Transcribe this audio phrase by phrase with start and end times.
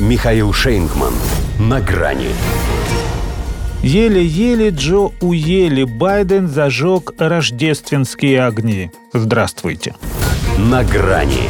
[0.00, 1.14] Михаил Шейнгман.
[1.60, 2.30] На грани.
[3.80, 8.90] Еле-еле Джо уели, Байден зажег рождественские огни.
[9.12, 9.94] Здравствуйте.
[10.58, 11.48] На грани.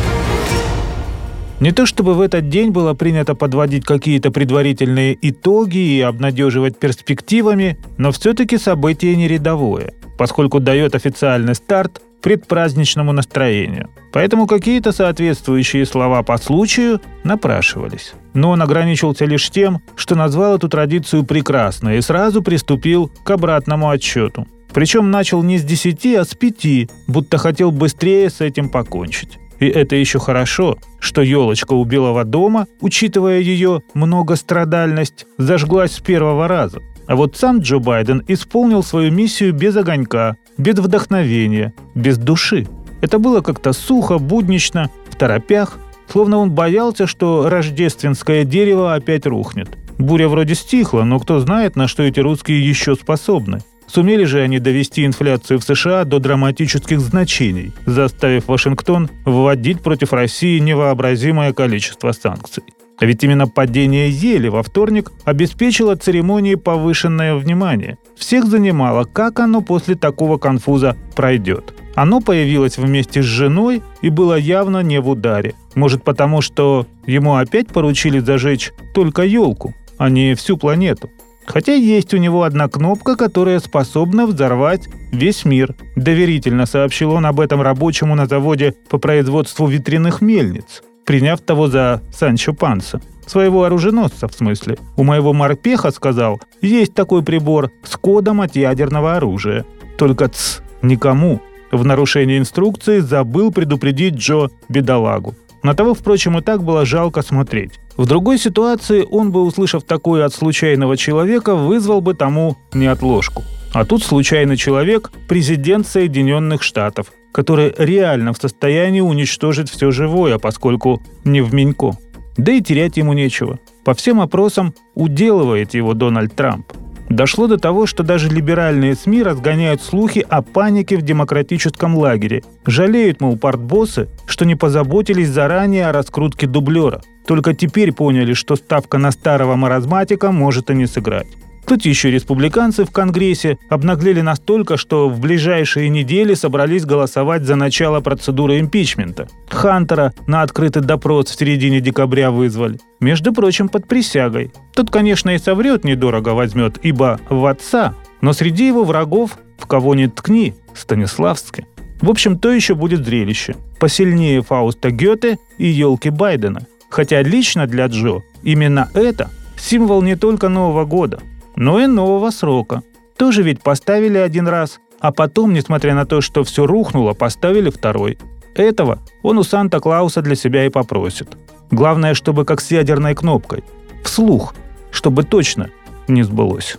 [1.59, 7.79] Не то чтобы в этот день было принято подводить какие-то предварительные итоги и обнадеживать перспективами,
[7.97, 13.91] но все-таки событие не рядовое, поскольку дает официальный старт предпраздничному настроению.
[14.11, 18.15] Поэтому какие-то соответствующие слова по случаю напрашивались.
[18.33, 23.91] Но он ограничился лишь тем, что назвал эту традицию прекрасной и сразу приступил к обратному
[23.91, 24.47] отчету.
[24.73, 29.39] Причем начал не с десяти, а с пяти, будто хотел быстрее с этим покончить.
[29.61, 36.49] И это еще хорошо, что елочка у Белого дома, учитывая ее многострадальность, зажглась с первого
[36.49, 36.81] раза.
[37.07, 42.67] А вот сам Джо Байден исполнил свою миссию без огонька, без вдохновения, без души.
[43.01, 49.69] Это было как-то сухо, буднично, в торопях, словно он боялся, что рождественское дерево опять рухнет.
[49.99, 53.61] Буря вроде стихла, но кто знает, на что эти русские еще способны.
[53.87, 60.59] Сумели же они довести инфляцию в США до драматических значений, заставив Вашингтон вводить против России
[60.59, 62.65] невообразимое количество санкций.
[62.99, 67.99] А ведь именно падение ели во вторник обеспечило церемонии повышенное внимание.
[68.17, 71.75] Всех занимало, как оно после такого конфуза пройдет.
[71.95, 75.55] Оно появилось вместе с женой и было явно не в ударе.
[75.75, 81.11] Может потому, что ему опять поручили зажечь только елку, а не всю планету.
[81.47, 85.75] Хотя есть у него одна кнопка, которая способна взорвать весь мир.
[85.95, 92.03] Доверительно сообщил он об этом рабочему на заводе по производству ветряных мельниц приняв того за
[92.13, 93.01] Санчо Панса.
[93.27, 94.77] Своего оруженосца, в смысле.
[94.97, 99.65] У моего морпеха, сказал, есть такой прибор с кодом от ядерного оружия.
[99.97, 101.41] Только ц, никому.
[101.73, 105.35] В нарушении инструкции забыл предупредить Джо бедолагу.
[105.63, 107.81] На того, впрочем, и так было жалко смотреть.
[107.97, 113.43] В другой ситуации он бы, услышав такое от случайного человека, вызвал бы тому неотложку.
[113.75, 121.03] А тут случайный человек– президент Соединенных Штатов, который реально в состоянии уничтожить все живое, поскольку
[121.25, 121.99] не в Менько.
[122.37, 123.59] Да и терять ему нечего.
[123.85, 126.67] По всем опросам уделывает его Дональд Трамп.
[127.09, 132.45] Дошло до того, что даже либеральные СМИ разгоняют слухи о панике в демократическом лагере.
[132.65, 137.03] Жалеют, мол, партбоссы, что не позаботились заранее о раскрутке дублера.
[137.27, 141.27] Только теперь поняли, что ставка на старого маразматика может и не сыграть.
[141.67, 148.01] Тут еще республиканцы в Конгрессе обнаглели настолько, что в ближайшие недели собрались голосовать за начало
[148.01, 149.29] процедуры импичмента.
[149.49, 152.79] Хантера на открытый допрос в середине декабря вызвали.
[153.01, 154.53] Между прочим, под присягой.
[154.75, 159.95] Тут, конечно, и соврет недорого возьмет, ибо в отца, но среди его врагов в кого
[159.95, 161.67] ни ткни, Станиславски.
[162.03, 163.57] В общем, то еще будет зрелище.
[163.79, 166.67] Посильнее Фауста Гёте и елки Байдена.
[166.91, 171.21] Хотя лично для Джо именно это символ не только Нового года–
[171.57, 172.83] но и нового срока.
[173.17, 178.19] Тоже ведь поставили один раз, а потом, несмотря на то, что все рухнуло, поставили второй.
[178.55, 181.37] Этого он у Санта-Клауса для себя и попросит.
[181.71, 183.65] Главное, чтобы как с ядерной кнопкой.
[184.05, 184.55] Вслух,
[184.91, 185.71] чтобы точно
[186.09, 186.79] не сбылось.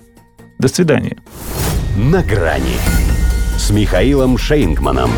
[0.57, 1.17] До свидания.
[1.97, 2.77] На грани
[3.57, 5.11] с Михаилом Шейнгманом.